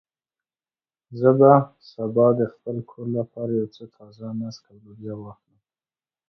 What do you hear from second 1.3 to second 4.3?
به سبا د خپل کور لپاره یو څه تازه